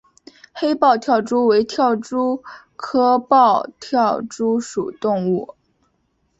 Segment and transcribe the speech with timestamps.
[0.51, 2.41] 黑豹跳蛛为跳蛛
[2.75, 5.53] 科豹跳蛛属的动物。